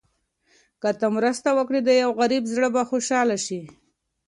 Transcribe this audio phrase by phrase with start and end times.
[0.81, 3.61] که ته مرسته وکړې، نو د یو غریب زړه به خوشحاله شي.